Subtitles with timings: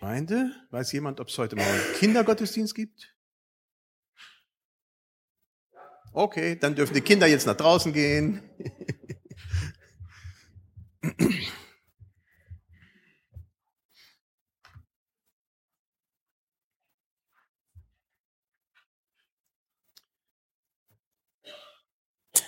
[0.00, 3.14] Gemeinde, weiß jemand, ob es heute Morgen Kindergottesdienst gibt?
[6.14, 8.40] Okay, dann dürfen die Kinder jetzt nach draußen gehen.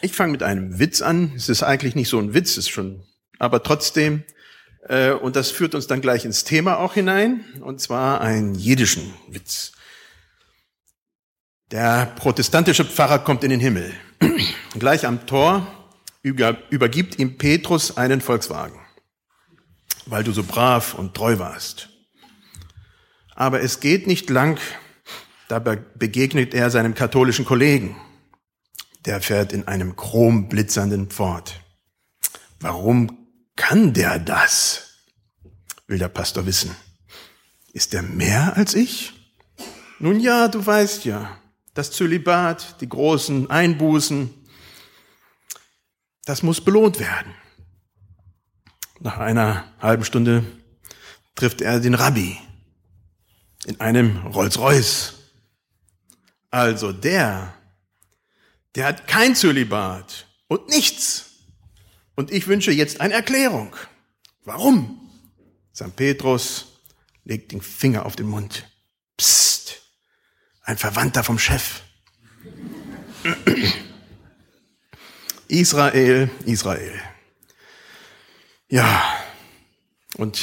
[0.01, 1.35] Ich fange mit einem Witz an.
[1.37, 3.07] Es ist eigentlich nicht so ein Witz, ist schon,
[3.39, 4.25] aber trotzdem.
[4.83, 9.15] Äh, und das führt uns dann gleich ins Thema auch hinein, und zwar einen jiddischen
[9.29, 9.73] Witz.
[11.71, 13.93] Der protestantische Pfarrer kommt in den Himmel.
[14.79, 15.67] Gleich am Tor
[16.23, 18.79] übergibt ihm Petrus einen Volkswagen,
[20.07, 21.89] weil du so brav und treu warst.
[23.35, 24.61] Aber es geht nicht lang,
[25.49, 27.97] dabei begegnet er seinem katholischen Kollegen
[29.05, 31.61] der fährt in einem chromblitzernden Ford.
[32.61, 33.22] Warum
[33.57, 34.99] kann der das?
[35.87, 36.75] Will der Pastor wissen.
[37.73, 39.13] Ist der mehr als ich?
[39.99, 41.39] Nun ja, du weißt ja,
[41.75, 44.31] das Zölibat, die großen Einbußen,
[46.25, 47.35] das muss belohnt werden.
[49.01, 50.45] Nach einer halben Stunde
[51.35, 52.39] trifft er den Rabbi
[53.67, 55.15] in einem Rolls-Royce.
[56.51, 57.55] Also der
[58.75, 61.32] der hat kein Zölibat und nichts.
[62.15, 63.75] Und ich wünsche jetzt eine Erklärung.
[64.45, 65.11] Warum?
[65.75, 65.97] St.
[65.97, 66.67] Petrus
[67.25, 68.69] legt den Finger auf den Mund.
[69.17, 69.83] Psst,
[70.63, 71.83] ein Verwandter vom Chef.
[75.49, 77.01] Israel, Israel.
[78.69, 79.03] Ja,
[80.17, 80.41] und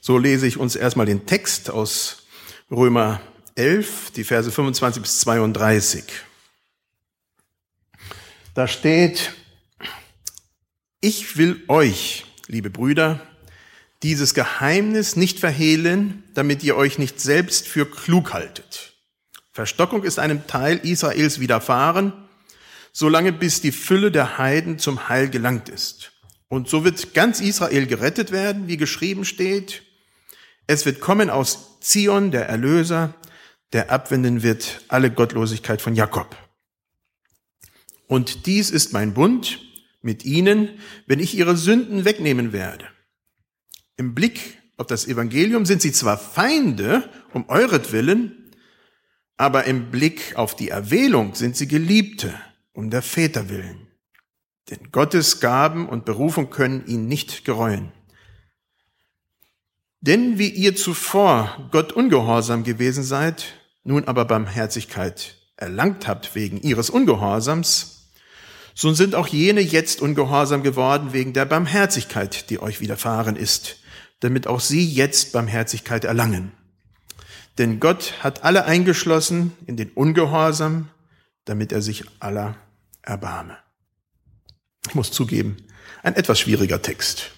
[0.00, 2.24] so lese ich uns erstmal den Text aus
[2.70, 3.20] Römer
[3.54, 6.04] 11, die Verse 25 bis 32.
[8.54, 9.34] Da steht,
[11.02, 13.20] ich will euch, liebe Brüder,
[14.02, 18.94] dieses Geheimnis nicht verhehlen, damit ihr euch nicht selbst für klug haltet.
[19.52, 22.12] Verstockung ist einem Teil Israels widerfahren,
[22.92, 26.12] solange bis die Fülle der Heiden zum Heil gelangt ist.
[26.48, 29.82] Und so wird ganz Israel gerettet werden, wie geschrieben steht.
[30.66, 33.14] Es wird kommen aus Zion der Erlöser,
[33.72, 36.36] der abwenden wird alle Gottlosigkeit von Jakob.
[38.06, 39.58] Und dies ist mein Bund
[40.02, 40.68] mit ihnen,
[41.06, 42.86] wenn ich ihre Sünden wegnehmen werde.
[43.96, 48.50] Im Blick auf das Evangelium sind sie zwar Feinde um euretwillen,
[49.36, 52.34] aber im Blick auf die Erwählung sind sie Geliebte
[52.72, 53.88] um der Väter willen.
[54.70, 57.92] Denn Gottes Gaben und Berufung können ihn nicht gereuen.
[60.00, 63.54] Denn wie ihr zuvor Gott ungehorsam gewesen seid,
[63.84, 68.01] nun aber Barmherzigkeit erlangt habt wegen ihres Ungehorsams,
[68.74, 73.76] so sind auch jene jetzt ungehorsam geworden wegen der Barmherzigkeit, die euch widerfahren ist,
[74.20, 76.52] damit auch sie jetzt Barmherzigkeit erlangen.
[77.58, 80.88] Denn Gott hat alle eingeschlossen in den Ungehorsam,
[81.44, 82.56] damit er sich aller
[83.02, 83.58] erbarme.
[84.88, 85.56] Ich muss zugeben,
[86.02, 87.30] ein etwas schwieriger Text,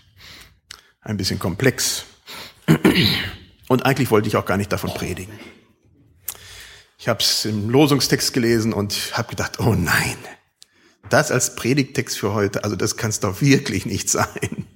[1.01, 2.05] ein bisschen komplex.
[3.69, 5.39] Und eigentlich wollte ich auch gar nicht davon predigen.
[6.99, 10.17] Ich habe es im Losungstext gelesen und habe gedacht, oh nein,
[11.15, 14.67] das als Predigtext für heute, also das kann es doch wirklich nicht sein.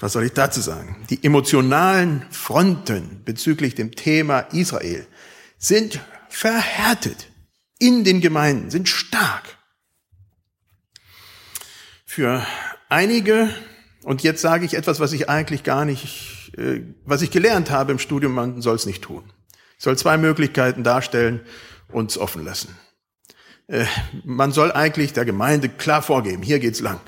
[0.00, 1.04] Was soll ich dazu sagen?
[1.10, 5.06] Die emotionalen Fronten bezüglich dem Thema Israel
[5.58, 6.00] sind
[6.30, 7.30] verhärtet
[7.78, 9.58] in den Gemeinden, sind stark.
[12.06, 12.46] Für
[12.88, 13.50] einige,
[14.02, 17.92] und jetzt sage ich etwas, was ich eigentlich gar nicht, äh, was ich gelernt habe
[17.92, 19.30] im Studium, man soll es nicht tun.
[19.76, 21.42] Ich soll zwei Möglichkeiten darstellen
[21.88, 22.74] und es offen lassen.
[23.72, 23.86] Äh,
[24.22, 27.00] man soll eigentlich der Gemeinde klar vorgeben, hier geht's lang.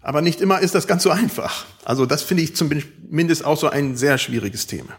[0.00, 1.66] Aber nicht immer ist das ganz so einfach.
[1.84, 4.96] Also das finde ich zumindest auch so ein sehr schwieriges Thema.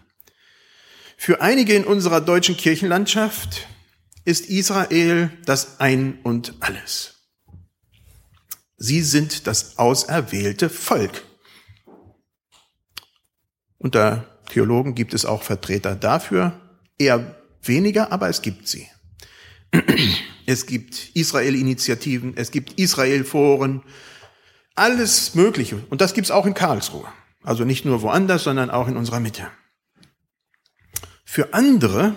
[1.15, 3.67] Für einige in unserer deutschen Kirchenlandschaft
[4.25, 7.29] ist Israel das Ein und alles.
[8.75, 11.23] Sie sind das auserwählte Volk.
[13.77, 16.59] Unter Theologen gibt es auch Vertreter dafür,
[16.97, 18.89] eher weniger, aber es gibt sie.
[20.53, 23.81] Es gibt Israel-Initiativen, es gibt Israel-Foren,
[24.75, 25.83] alles Mögliche.
[25.89, 27.07] Und das gibt's auch in Karlsruhe.
[27.41, 29.49] Also nicht nur woanders, sondern auch in unserer Mitte.
[31.25, 32.15] Für andere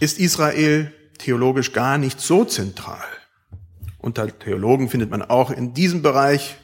[0.00, 3.06] ist Israel theologisch gar nicht so zentral.
[3.98, 6.56] Unter Theologen findet man auch in diesem Bereich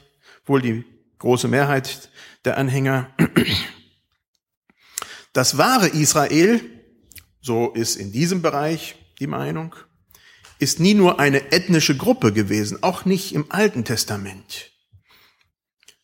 [0.45, 0.83] wohl die
[1.19, 2.09] große Mehrheit
[2.43, 3.15] der Anhänger.
[5.31, 6.59] Das wahre Israel,
[7.39, 9.73] so ist in diesem Bereich die Meinung,
[10.59, 14.71] ist nie nur eine ethnische Gruppe gewesen, auch nicht im Alten Testament,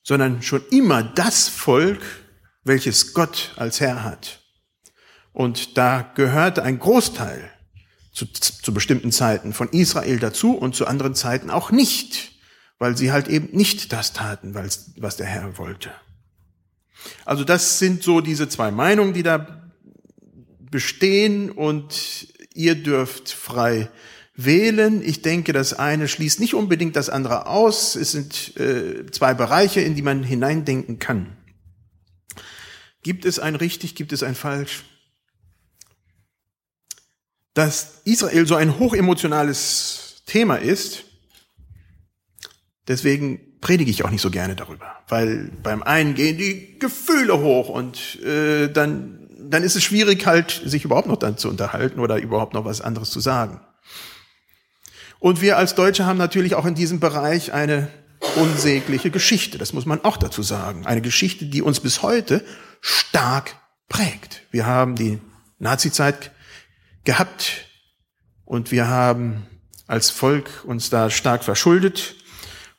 [0.04, 2.02] sondern schon immer das Volk,
[2.64, 4.42] welches Gott als Herr hat.
[5.34, 7.50] Und da gehörte ein Großteil
[8.14, 12.34] zu, zu bestimmten Zeiten von Israel dazu und zu anderen Zeiten auch nicht,
[12.78, 15.92] weil sie halt eben nicht das taten, was der Herr wollte.
[17.26, 19.72] Also das sind so diese zwei Meinungen, die da
[20.60, 23.90] bestehen und ihr dürft frei
[24.46, 25.02] wählen.
[25.04, 27.96] Ich denke, das eine schließt nicht unbedingt das andere aus.
[27.96, 31.38] Es sind äh, zwei Bereiche, in die man hineindenken kann.
[33.04, 34.84] Gibt es ein richtig, gibt es ein falsch?
[37.54, 41.04] Dass Israel so ein hochemotionales Thema ist,
[42.88, 47.70] deswegen predige ich auch nicht so gerne darüber, weil beim einen gehen die Gefühle hoch
[47.70, 49.18] und äh, dann
[49.52, 52.80] dann ist es schwierig halt sich überhaupt noch dann zu unterhalten oder überhaupt noch was
[52.80, 53.60] anderes zu sagen.
[55.22, 57.90] Und wir als Deutsche haben natürlich auch in diesem Bereich eine
[58.38, 59.60] unsägliche Geschichte.
[59.60, 60.88] Das muss man auch dazu sagen.
[60.88, 62.44] Eine Geschichte, die uns bis heute
[62.82, 63.56] stark
[63.88, 64.42] prägt.
[64.50, 65.20] Wir haben die
[65.60, 66.32] Nazizeit
[67.04, 67.68] gehabt
[68.46, 69.46] und wir haben
[69.86, 72.16] als Volk uns da stark verschuldet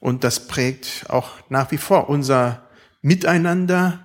[0.01, 2.69] und das prägt auch nach wie vor unser
[3.03, 4.05] Miteinander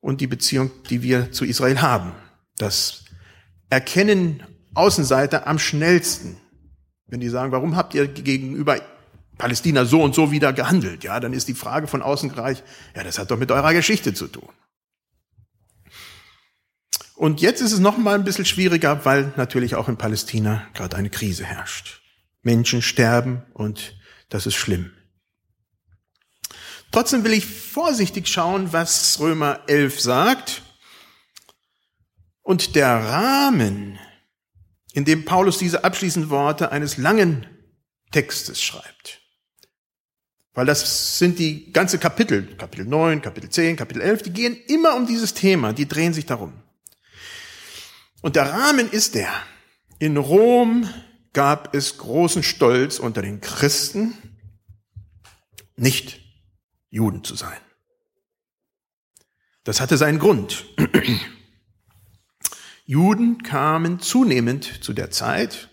[0.00, 2.12] und die Beziehung, die wir zu Israel haben.
[2.56, 3.04] Das
[3.68, 4.42] erkennen
[4.72, 6.38] Außenseiter am schnellsten.
[7.14, 8.80] Wenn die sagen, warum habt ihr gegenüber
[9.38, 11.04] Palästina so und so wieder gehandelt?
[11.04, 12.64] Ja, dann ist die Frage von außen gleich,
[12.96, 14.48] ja, das hat doch mit eurer Geschichte zu tun.
[17.14, 20.96] Und jetzt ist es noch mal ein bisschen schwieriger, weil natürlich auch in Palästina gerade
[20.96, 22.02] eine Krise herrscht.
[22.42, 23.96] Menschen sterben und
[24.28, 24.90] das ist schlimm.
[26.90, 30.62] Trotzdem will ich vorsichtig schauen, was Römer 11 sagt.
[32.42, 34.00] Und der Rahmen,
[34.94, 37.46] in dem Paulus diese abschließenden Worte eines langen
[38.12, 39.20] Textes schreibt.
[40.54, 44.94] Weil das sind die ganze Kapitel, Kapitel 9, Kapitel 10, Kapitel 11, die gehen immer
[44.94, 46.52] um dieses Thema, die drehen sich darum.
[48.22, 49.32] Und der Rahmen ist der.
[49.98, 50.88] In Rom
[51.32, 54.16] gab es großen Stolz unter den Christen,
[55.76, 56.20] nicht
[56.90, 57.58] Juden zu sein.
[59.64, 60.66] Das hatte seinen Grund.
[62.84, 65.70] Juden kamen zunehmend zu der Zeit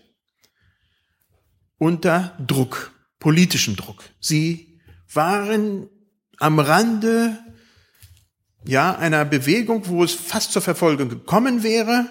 [1.76, 4.04] unter Druck, politischem Druck.
[4.18, 4.80] Sie
[5.12, 5.88] waren
[6.38, 7.38] am Rande
[8.64, 12.06] ja einer Bewegung, wo es fast zur Verfolgung gekommen wäre.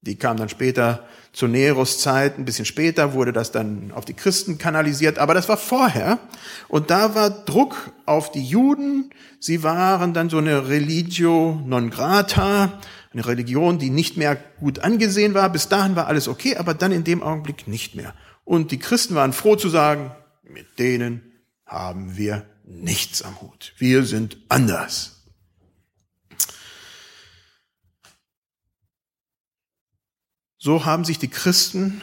[0.00, 4.12] Die kam dann später zu Neros Zeit, ein bisschen später wurde das dann auf die
[4.12, 6.18] Christen kanalisiert, aber das war vorher.
[6.68, 9.10] Und da war Druck auf die Juden.
[9.40, 12.78] Sie waren dann so eine Religio non grata,
[13.12, 15.48] eine Religion, die nicht mehr gut angesehen war.
[15.50, 18.14] Bis dahin war alles okay, aber dann in dem Augenblick nicht mehr.
[18.44, 20.10] Und die Christen waren froh zu sagen,
[20.42, 21.32] mit denen
[21.64, 23.72] haben wir nichts am Hut.
[23.78, 25.11] Wir sind anders.
[30.64, 32.02] So haben sich die Christen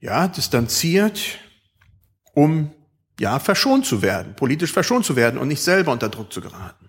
[0.00, 1.38] ja distanziert,
[2.32, 2.72] um
[3.20, 6.88] ja verschont zu werden, politisch verschont zu werden und nicht selber unter Druck zu geraten.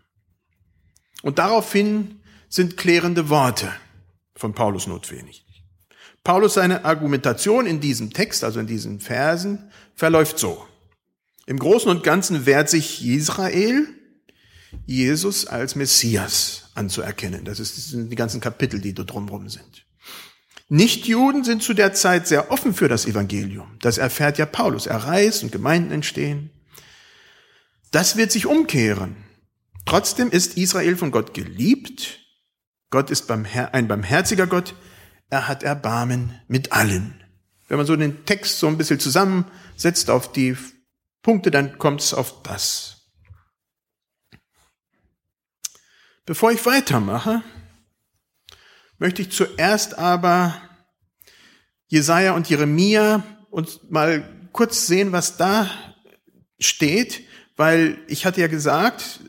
[1.21, 3.69] Und daraufhin sind klärende Worte
[4.37, 5.45] von Paulus notwendig.
[6.23, 10.65] Paulus seine Argumentation in diesem Text, also in diesen Versen, verläuft so.
[11.45, 13.85] Im Großen und Ganzen wehrt sich Israel,
[14.85, 17.43] Jesus als Messias anzuerkennen.
[17.43, 19.84] Das, sind die ganzen Kapitel, die da drumherum sind.
[20.67, 23.77] Nichtjuden sind zu der Zeit sehr offen für das Evangelium.
[23.81, 24.87] Das erfährt ja Paulus.
[24.87, 26.49] Er reist und Gemeinden entstehen.
[27.91, 29.15] Das wird sich umkehren.
[29.85, 32.19] Trotzdem ist Israel von Gott geliebt.
[32.89, 34.75] Gott ist ein barmherziger Gott.
[35.29, 37.23] Er hat Erbarmen mit allen.
[37.67, 40.57] Wenn man so den Text so ein bisschen zusammensetzt auf die
[41.21, 43.11] Punkte, dann kommt es auf das.
[46.25, 47.43] Bevor ich weitermache,
[48.97, 50.55] möchte ich zuerst aber
[51.87, 55.69] Jesaja und Jeremia uns mal kurz sehen, was da
[56.59, 57.21] steht,
[57.57, 59.21] weil ich hatte ja gesagt,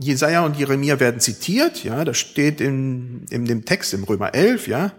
[0.00, 4.66] Jesaja und Jeremia werden zitiert, ja, das steht in, in dem Text im Römer 11,
[4.66, 4.92] ja,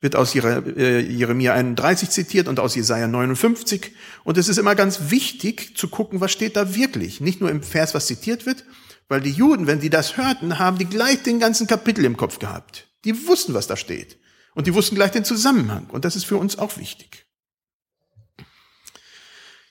[0.00, 3.92] wird aus äh, Jeremia 31 zitiert und aus Jesaja 59.
[4.24, 7.20] Und es ist immer ganz wichtig zu gucken, was steht da wirklich.
[7.20, 8.64] Nicht nur im Vers, was zitiert wird,
[9.08, 12.38] weil die Juden, wenn die das hörten, haben die gleich den ganzen Kapitel im Kopf
[12.38, 12.88] gehabt.
[13.04, 14.18] Die wussten, was da steht.
[14.54, 15.88] Und die wussten gleich den Zusammenhang.
[15.90, 17.26] Und das ist für uns auch wichtig.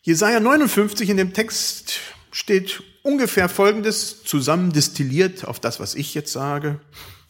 [0.02, 2.00] Jesaja 59 in dem Text
[2.32, 6.82] steht ungefähr Folgendes zusammendestilliert auf das, was ich jetzt sage.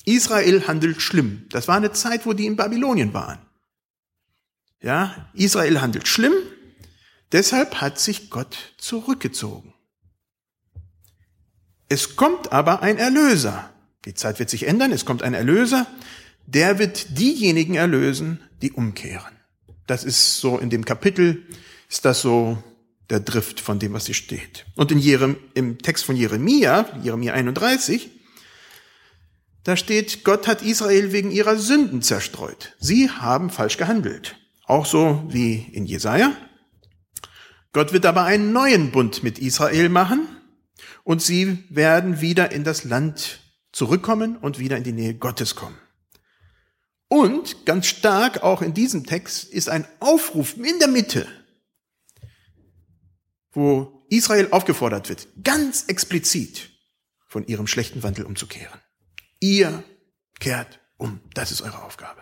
[0.06, 1.46] Israel handelt schlimm.
[1.50, 3.40] Das war eine Zeit, wo die in Babylonien waren.
[4.82, 6.34] Ja, Israel handelt schlimm.
[7.32, 9.74] Deshalb hat sich Gott zurückgezogen.
[11.90, 13.73] Es kommt aber ein Erlöser.
[14.06, 15.88] Die Zeit wird sich ändern, es kommt ein Erlöser,
[16.46, 19.34] der wird diejenigen erlösen, die umkehren.
[19.88, 21.44] Das ist so in dem Kapitel,
[21.90, 22.62] ist das so
[23.10, 24.66] der Drift von dem, was hier steht.
[24.76, 28.10] Und in Jerem, im Text von Jeremia, Jeremia 31,
[29.64, 32.76] da steht, Gott hat Israel wegen ihrer Sünden zerstreut.
[32.80, 34.36] Sie haben falsch gehandelt.
[34.66, 36.34] Auch so wie in Jesaja.
[37.72, 40.28] Gott wird aber einen neuen Bund mit Israel machen
[41.04, 43.43] und sie werden wieder in das Land
[43.74, 45.78] zurückkommen und wieder in die Nähe Gottes kommen.
[47.10, 51.28] Und ganz stark auch in diesem Text ist ein Aufruf in der Mitte,
[53.52, 56.70] wo Israel aufgefordert wird, ganz explizit
[57.28, 58.80] von ihrem schlechten Wandel umzukehren.
[59.40, 59.84] Ihr
[60.40, 61.20] kehrt um.
[61.34, 62.22] Das ist eure Aufgabe.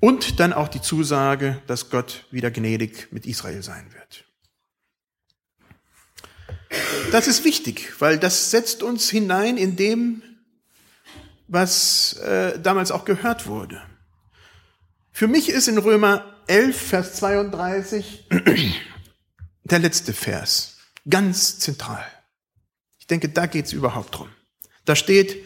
[0.00, 4.24] Und dann auch die Zusage, dass Gott wieder gnädig mit Israel sein wird.
[7.10, 10.22] Das ist wichtig, weil das setzt uns hinein in dem,
[11.50, 13.82] was äh, damals auch gehört wurde.
[15.10, 18.28] Für mich ist in Römer 11, Vers 32
[19.64, 20.78] der letzte Vers
[21.08, 22.04] ganz zentral.
[22.98, 24.28] Ich denke, da geht es überhaupt drum.
[24.84, 25.44] Da steht,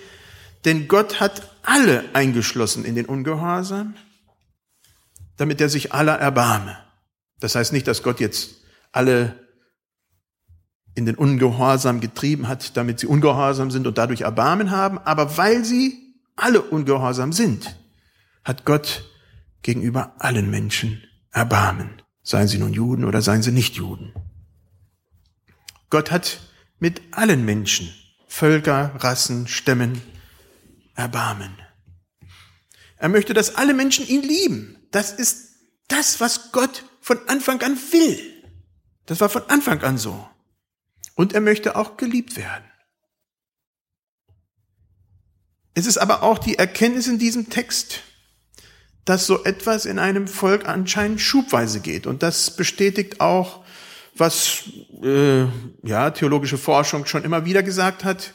[0.66, 3.94] denn Gott hat alle eingeschlossen in den Ungehorsam,
[5.38, 6.76] damit er sich aller erbarme.
[7.40, 8.56] Das heißt nicht, dass Gott jetzt
[8.92, 9.43] alle
[10.94, 15.64] in den Ungehorsam getrieben hat, damit sie ungehorsam sind und dadurch Erbarmen haben, aber weil
[15.64, 17.76] sie alle ungehorsam sind,
[18.44, 19.04] hat Gott
[19.62, 24.12] gegenüber allen Menschen Erbarmen, seien sie nun Juden oder seien sie nicht Juden.
[25.90, 26.40] Gott hat
[26.78, 27.92] mit allen Menschen,
[28.28, 30.00] Völker, Rassen, Stämmen,
[30.94, 31.56] Erbarmen.
[32.96, 34.76] Er möchte, dass alle Menschen ihn lieben.
[34.90, 35.56] Das ist
[35.88, 38.18] das, was Gott von Anfang an will.
[39.06, 40.26] Das war von Anfang an so.
[41.14, 42.64] Und er möchte auch geliebt werden.
[45.74, 48.02] Es ist aber auch die Erkenntnis in diesem Text,
[49.04, 52.06] dass so etwas in einem Volk anscheinend schubweise geht.
[52.06, 53.64] Und das bestätigt auch,
[54.16, 54.64] was
[55.02, 55.44] äh,
[55.82, 58.34] ja theologische Forschung schon immer wieder gesagt hat.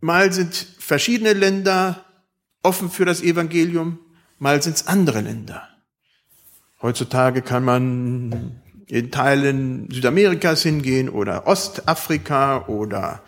[0.00, 2.04] Mal sind verschiedene Länder
[2.62, 3.98] offen für das Evangelium,
[4.38, 5.68] mal sind es andere Länder.
[6.82, 13.22] Heutzutage kann man in Teilen Südamerikas hingehen oder Ostafrika oder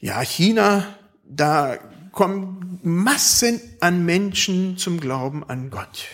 [0.00, 0.98] ja, China.
[1.24, 1.78] Da
[2.12, 6.06] kommen Massen an Menschen zum Glauben an Gott.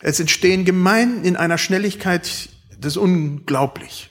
[0.00, 4.10] Es entstehen Gemeinden in einer Schnelligkeit, das ist unglaublich.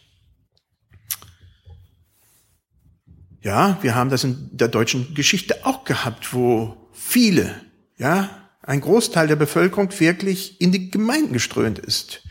[3.41, 7.61] Ja, wir haben das in der deutschen Geschichte auch gehabt, wo viele,
[7.97, 8.29] ja,
[8.61, 12.23] ein Großteil der Bevölkerung wirklich in die Gemeinden geströmt ist.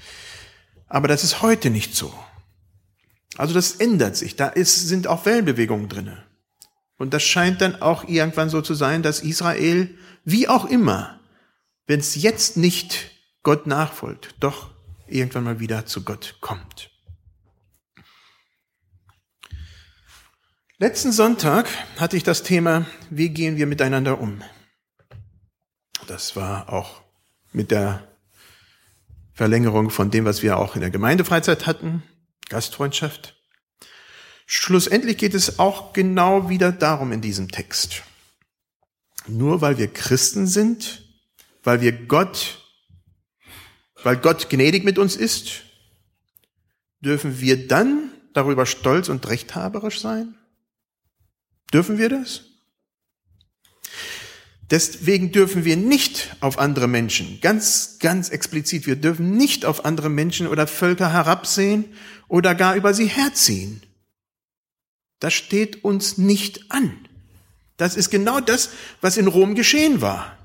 [0.91, 2.13] Aber das ist heute nicht so.
[3.39, 4.37] Also das ändert sich.
[4.37, 6.27] Da ist, sind auch Wellenbewegungen drinne.
[6.99, 11.19] Und das scheint dann auch irgendwann so zu sein, dass Israel, wie auch immer,
[11.87, 14.71] wenn es jetzt nicht Gott nachfolgt, doch
[15.07, 16.91] irgendwann mal wieder zu Gott kommt.
[20.79, 21.69] Letzten Sonntag
[21.99, 24.43] hatte ich das Thema, wie gehen wir miteinander um?
[26.09, 27.03] Das war auch
[27.53, 28.10] mit der
[29.41, 32.03] Verlängerung von dem, was wir auch in der Gemeindefreizeit hatten,
[32.51, 33.43] Gastfreundschaft.
[34.45, 38.03] Schlussendlich geht es auch genau wieder darum in diesem Text.
[39.27, 41.09] Nur weil wir Christen sind,
[41.63, 42.59] weil wir Gott,
[44.03, 45.63] weil Gott gnädig mit uns ist,
[47.01, 50.35] dürfen wir dann darüber stolz und rechthaberisch sein?
[51.73, 52.43] Dürfen wir das?
[54.71, 60.09] Deswegen dürfen wir nicht auf andere Menschen, ganz, ganz explizit, wir dürfen nicht auf andere
[60.09, 61.87] Menschen oder Völker herabsehen
[62.29, 63.83] oder gar über sie herziehen.
[65.19, 66.93] Das steht uns nicht an.
[67.77, 70.39] Das ist genau das, was in Rom geschehen war.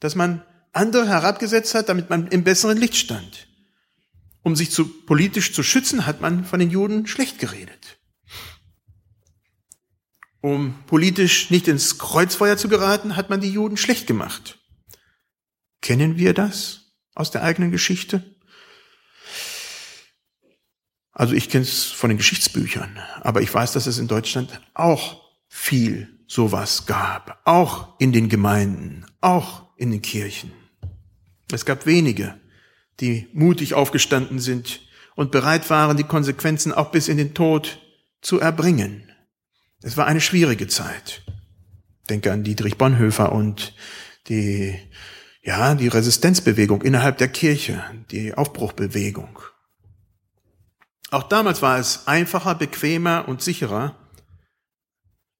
[0.00, 3.48] Dass man andere herabgesetzt hat, damit man im besseren Licht stand.
[4.42, 7.98] Um sich zu, politisch zu schützen, hat man von den Juden schlecht geredet
[10.44, 14.58] um politisch nicht ins Kreuzfeuer zu geraten, hat man die Juden schlecht gemacht.
[15.80, 18.36] Kennen wir das aus der eigenen Geschichte?
[21.12, 25.22] Also ich kenne es von den Geschichtsbüchern, aber ich weiß, dass es in Deutschland auch
[25.48, 30.52] viel sowas gab, auch in den Gemeinden, auch in den Kirchen.
[31.52, 32.38] Es gab wenige,
[33.00, 34.82] die mutig aufgestanden sind
[35.14, 37.78] und bereit waren, die Konsequenzen auch bis in den Tod
[38.20, 39.10] zu erbringen.
[39.84, 41.22] Es war eine schwierige Zeit.
[42.08, 43.74] denke an Dietrich Bonhoeffer und
[44.28, 44.78] die,
[45.42, 49.38] ja, die Resistenzbewegung innerhalb der Kirche, die Aufbruchbewegung.
[51.10, 53.94] Auch damals war es einfacher, bequemer und sicherer,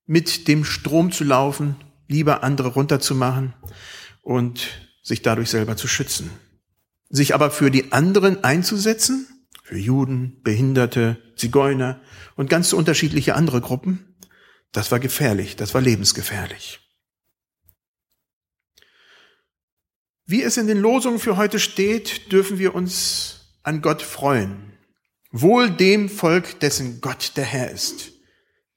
[0.04, 3.54] mit dem Strom zu laufen lieber andere runterzumachen
[4.20, 4.68] und
[5.02, 6.28] sich dadurch selber zu schützen.
[7.08, 9.26] Sich aber für die anderen einzusetzen,
[9.62, 12.02] für Juden, Behinderte, Zigeuner
[12.36, 14.13] und ganz unterschiedliche andere Gruppen,
[14.74, 16.80] das war gefährlich, das war lebensgefährlich.
[20.26, 24.72] Wie es in den Losungen für heute steht, dürfen wir uns an Gott freuen.
[25.30, 28.10] Wohl dem Volk, dessen Gott der Herr ist.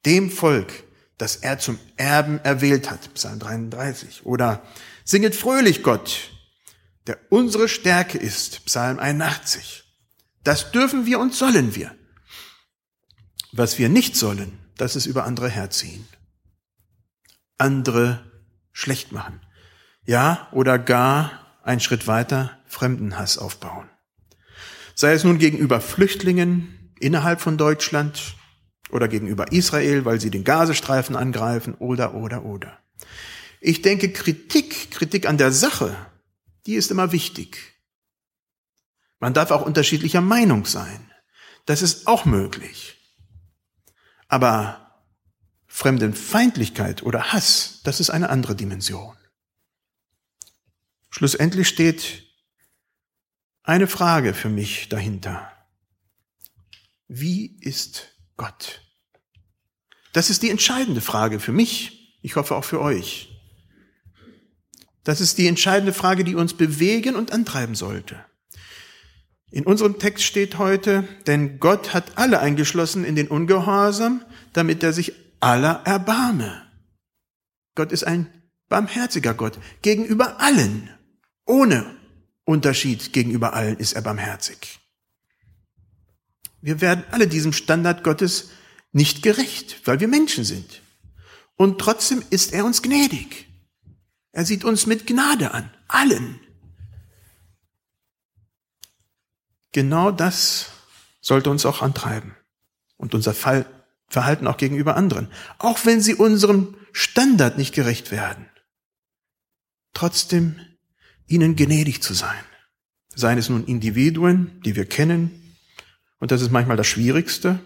[0.06, 0.72] Dem Volk,
[1.18, 3.13] das er zum Erben erwählt hat.
[3.16, 4.25] Psalm 33.
[4.25, 4.63] Oder
[5.04, 6.30] singet fröhlich Gott,
[7.08, 8.66] der unsere Stärke ist.
[8.66, 9.84] Psalm 81.
[10.44, 11.96] Das dürfen wir und sollen wir.
[13.51, 16.08] Was wir nicht sollen, das ist über andere herziehen.
[17.58, 18.24] Andere
[18.72, 19.42] schlecht machen.
[20.06, 21.32] Ja, oder gar
[21.64, 23.90] einen Schritt weiter Fremdenhass aufbauen.
[24.96, 28.36] Sei es nun gegenüber Flüchtlingen innerhalb von Deutschland
[28.90, 32.80] oder gegenüber Israel, weil sie den Gazastreifen angreifen oder, oder, oder.
[33.60, 35.96] Ich denke, Kritik, Kritik an der Sache,
[36.66, 37.58] die ist immer wichtig.
[39.20, 41.12] Man darf auch unterschiedlicher Meinung sein.
[41.66, 42.97] Das ist auch möglich.
[44.28, 45.04] Aber
[45.68, 49.16] Fremdenfeindlichkeit oder Hass, das ist eine andere Dimension.
[51.10, 52.24] Schlussendlich steht
[53.64, 55.52] eine Frage für mich dahinter.
[57.08, 58.82] Wie ist Gott?
[60.14, 62.18] Das ist die entscheidende Frage für mich.
[62.22, 63.30] Ich hoffe auch für euch.
[65.04, 68.26] Das ist die entscheidende Frage, die uns bewegen und antreiben sollte.
[69.51, 74.24] In unserem Text steht heute, denn Gott hat alle eingeschlossen in den Ungehorsam,
[74.54, 76.63] damit er sich aller erbarme.
[77.75, 78.27] Gott ist ein
[78.68, 80.89] barmherziger Gott gegenüber allen.
[81.46, 81.96] Ohne
[82.44, 84.80] Unterschied gegenüber allen ist er barmherzig.
[86.62, 88.50] Wir werden alle diesem Standard Gottes
[88.92, 90.82] nicht gerecht, weil wir Menschen sind.
[91.56, 93.48] Und trotzdem ist er uns gnädig.
[94.32, 96.39] Er sieht uns mit Gnade an, allen.
[99.78, 100.72] Genau das
[101.22, 102.36] sollte uns auch antreiben
[102.96, 105.28] und unser Verhalten auch gegenüber anderen,
[105.60, 108.50] auch wenn sie unserem Standard nicht gerecht werden.
[109.94, 110.60] Trotzdem
[111.28, 112.44] ihnen gnädig zu sein.
[113.13, 115.56] Seien es nun Individuen, die wir kennen,
[116.18, 117.60] und das ist manchmal das Schwierigste,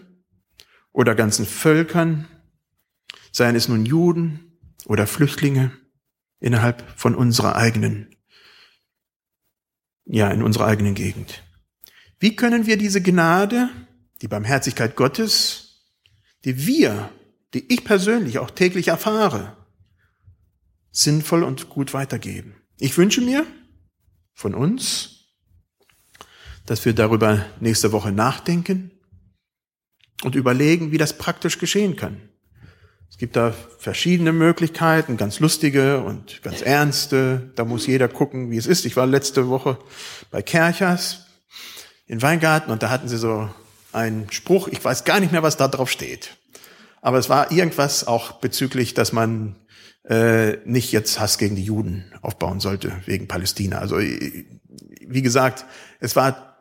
[0.92, 2.28] oder ganzen Völkern,
[3.30, 5.72] seien es nun Juden oder Flüchtlinge
[6.40, 8.14] innerhalb von unserer eigenen,
[10.04, 11.42] ja, in unserer eigenen Gegend.
[12.22, 13.68] Wie können wir diese Gnade,
[14.20, 15.88] die Barmherzigkeit Gottes,
[16.44, 17.10] die wir,
[17.52, 19.56] die ich persönlich auch täglich erfahre,
[20.92, 22.54] sinnvoll und gut weitergeben?
[22.78, 23.44] Ich wünsche mir
[24.34, 25.32] von uns,
[26.64, 28.92] dass wir darüber nächste Woche nachdenken
[30.22, 32.28] und überlegen, wie das praktisch geschehen kann.
[33.10, 37.50] Es gibt da verschiedene Möglichkeiten, ganz lustige und ganz ernste.
[37.56, 38.86] Da muss jeder gucken, wie es ist.
[38.86, 39.76] Ich war letzte Woche
[40.30, 41.26] bei Kerchers
[42.12, 43.48] in Weingarten und da hatten sie so
[43.90, 44.68] einen Spruch.
[44.68, 46.36] Ich weiß gar nicht mehr, was da drauf steht.
[47.00, 49.56] Aber es war irgendwas auch bezüglich, dass man
[50.04, 53.78] äh, nicht jetzt Hass gegen die Juden aufbauen sollte wegen Palästina.
[53.78, 55.64] Also wie gesagt,
[56.00, 56.54] es war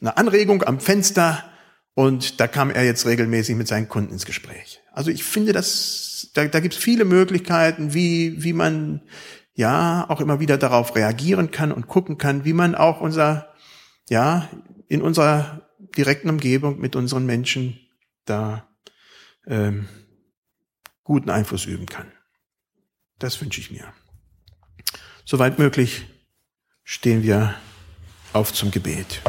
[0.00, 1.44] eine Anregung am Fenster
[1.92, 4.80] und da kam er jetzt regelmäßig mit seinen Kunden ins Gespräch.
[4.90, 9.02] Also ich finde, dass da, da gibt es viele Möglichkeiten, wie wie man
[9.52, 13.52] ja auch immer wieder darauf reagieren kann und gucken kann, wie man auch unser
[14.08, 14.48] ja
[14.94, 17.80] in unserer direkten Umgebung mit unseren Menschen
[18.26, 18.68] da
[19.44, 19.88] ähm,
[21.02, 22.12] guten Einfluss üben kann.
[23.18, 23.92] Das wünsche ich mir.
[25.24, 26.06] Soweit möglich
[26.84, 27.56] stehen wir
[28.32, 29.20] auf zum Gebet.